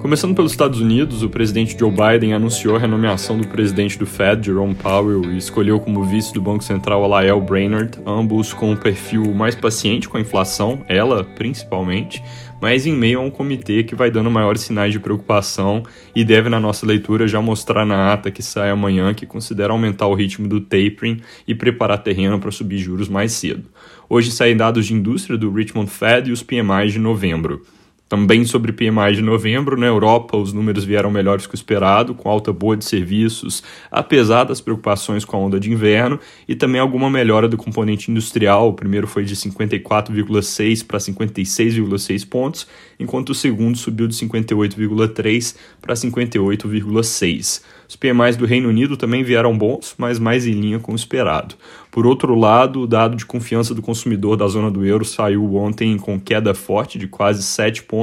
[0.00, 4.46] Começando pelos Estados Unidos, o presidente Joe Biden anunciou a renomeação do presidente do Fed,
[4.46, 9.34] Jerome Powell, e escolheu como vice do Banco Central Lael Brainerd, ambos com um perfil
[9.34, 12.22] mais paciente com a inflação, ela principalmente,
[12.62, 15.82] mas em meio a um comitê que vai dando maiores sinais de preocupação
[16.16, 20.06] e deve, na nossa leitura, já mostrar na ata que sai amanhã que considera aumentar
[20.06, 23.64] o ritmo do tapering e preparar terreno para subir juros mais cedo.
[24.08, 27.60] Hoje saem dados de indústria do Richmond Fed e os PMIs de novembro.
[28.10, 32.28] Também sobre PMI de novembro, na Europa os números vieram melhores que o esperado, com
[32.28, 37.08] alta boa de serviços, apesar das preocupações com a onda de inverno, e também alguma
[37.08, 38.70] melhora do componente industrial.
[38.70, 42.66] O primeiro foi de 54,6 para 56,6 pontos,
[42.98, 47.62] enquanto o segundo subiu de 58,3 para 58,6.
[47.90, 51.56] Os PMIs do Reino Unido também vieram bons, mas mais em linha com o esperado.
[51.90, 55.96] Por outro lado, o dado de confiança do consumidor da zona do euro saiu ontem
[55.98, 57.99] com queda forte de quase 7 pontos.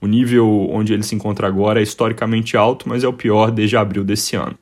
[0.00, 3.76] O nível onde ele se encontra agora é historicamente alto, mas é o pior desde
[3.76, 4.56] abril desse ano.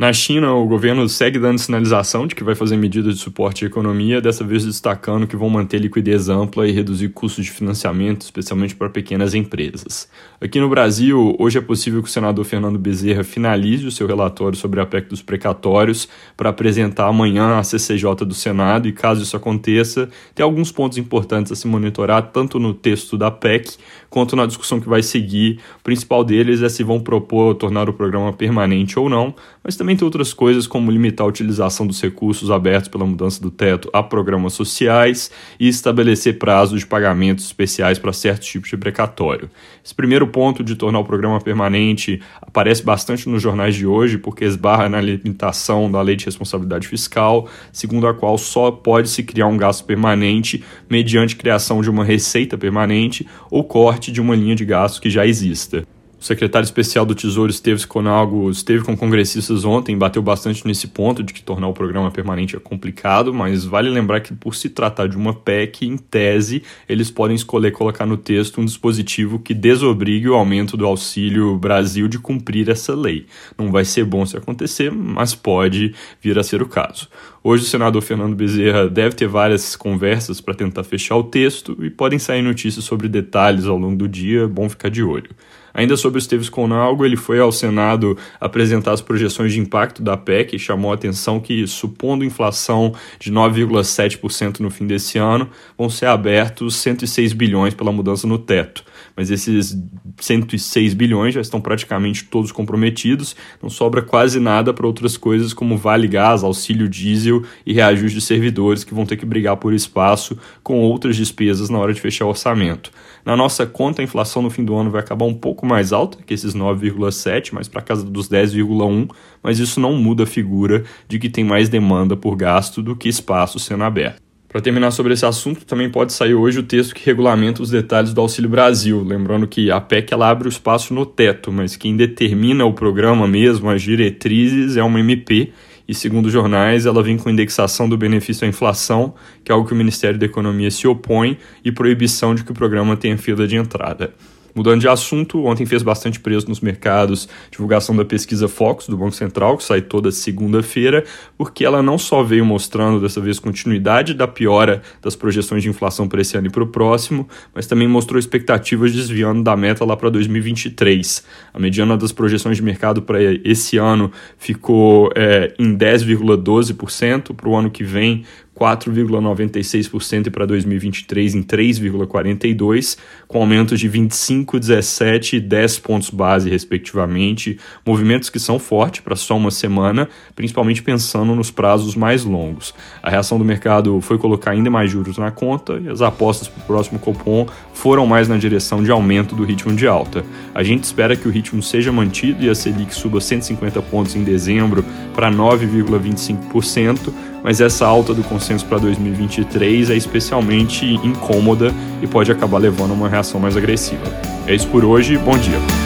[0.00, 3.68] Na China, o governo segue dando sinalização de que vai fazer medidas de suporte à
[3.68, 8.74] economia, dessa vez destacando que vão manter liquidez ampla e reduzir custos de financiamento, especialmente
[8.74, 10.08] para pequenas empresas.
[10.40, 14.56] Aqui no Brasil, hoje é possível que o senador Fernando Bezerra finalize o seu relatório
[14.56, 19.36] sobre a PEC dos precatórios para apresentar amanhã à CCJ do Senado e, caso isso
[19.36, 23.76] aconteça, tem alguns pontos importantes a se monitorar, tanto no texto da PEC
[24.10, 25.60] quanto na discussão que vai seguir.
[25.78, 29.96] O principal deles é se vão propor tornar o programa permanente ou não, mas também
[29.96, 34.02] tem outras coisas como limitar a utilização dos recursos abertos pela mudança do teto a
[34.02, 39.48] programas sociais e estabelecer prazos de pagamentos especiais para certos tipos de precatório.
[39.84, 44.44] Esse primeiro ponto de tornar o programa permanente aparece bastante nos jornais de hoje porque
[44.44, 49.46] esbarra na limitação da lei de responsabilidade fiscal, segundo a qual só pode se criar
[49.46, 54.64] um gasto permanente mediante criação de uma receita permanente ou corte de uma linha de
[54.64, 55.84] gastos que já exista.
[56.20, 61.22] O secretário especial do Tesouro, Esteves Conalgo, esteve com congressistas ontem, bateu bastante nesse ponto
[61.22, 65.08] de que tornar o programa permanente é complicado, mas vale lembrar que, por se tratar
[65.08, 70.28] de uma PEC, em tese, eles podem escolher colocar no texto um dispositivo que desobrigue
[70.28, 73.24] o aumento do Auxílio Brasil de cumprir essa lei.
[73.56, 77.08] Não vai ser bom se acontecer, mas pode vir a ser o caso.
[77.42, 81.88] Hoje, o senador Fernando Bezerra deve ter várias conversas para tentar fechar o texto e
[81.88, 85.30] podem sair notícias sobre detalhes ao longo do dia, bom ficar de olho.
[85.72, 90.16] Ainda sobre o Esteves Conalgo, ele foi ao Senado apresentar as projeções de impacto da
[90.16, 95.88] PEC e chamou a atenção que, supondo inflação de 9,7% no fim desse ano, vão
[95.88, 98.84] ser abertos 106 bilhões pela mudança no teto.
[99.16, 99.76] Mas esses
[100.18, 105.76] 106 bilhões já estão praticamente todos comprometidos, não sobra quase nada para outras coisas como
[105.76, 110.36] vale gás, auxílio diesel e reajuste de servidores que vão ter que brigar por espaço
[110.62, 112.90] com outras despesas na hora de fechar o orçamento.
[113.24, 116.18] Na nossa conta, a inflação no fim do ano vai acabar um pouco mais alta
[116.24, 119.08] que esses 9,7, mas para casa dos 10,1,
[119.42, 123.08] mas isso não muda a figura de que tem mais demanda por gasto do que
[123.08, 124.20] espaço sendo aberto.
[124.48, 128.12] Para terminar sobre esse assunto, também pode sair hoje o texto que regulamenta os detalhes
[128.12, 129.00] do Auxílio Brasil.
[129.04, 133.28] Lembrando que a PEC ela abre o espaço no teto, mas quem determina o programa
[133.28, 135.52] mesmo, as diretrizes, é uma MP
[135.90, 139.12] e, segundo jornais, ela vem com indexação do benefício à inflação,
[139.44, 142.54] que é algo que o Ministério da Economia se opõe, e proibição de que o
[142.54, 144.14] programa tenha fila de entrada.
[144.54, 149.12] Mudando de assunto, ontem fez bastante preço nos mercados divulgação da pesquisa Focus do Banco
[149.12, 151.04] Central, que sai toda segunda-feira,
[151.36, 156.08] porque ela não só veio mostrando dessa vez continuidade da piora das projeções de inflação
[156.08, 159.96] para esse ano e para o próximo, mas também mostrou expectativas desviando da meta lá
[159.96, 161.24] para 2023.
[161.52, 167.56] A mediana das projeções de mercado para esse ano ficou é, em 10,12%, para o
[167.56, 168.24] ano que vem
[168.60, 176.50] 4,96% e para 2023 em 3,42%, com aumentos de 25, 17 e 10 pontos base,
[176.50, 177.58] respectivamente.
[177.86, 180.06] Movimentos que são fortes para só uma semana,
[180.36, 182.74] principalmente pensando nos prazos mais longos.
[183.02, 186.62] A reação do mercado foi colocar ainda mais juros na conta e as apostas para
[186.62, 190.22] o próximo Copom foram mais na direção de aumento do ritmo de alta.
[190.54, 194.22] A gente espera que o ritmo seja mantido e a Selic suba 150 pontos em
[194.22, 197.10] dezembro para 9,25%
[197.42, 201.72] mas essa alta do consenso para 2023 é especialmente incômoda
[202.02, 204.04] e pode acabar levando a uma reação mais agressiva.
[204.46, 205.79] É isso por hoje, bom dia.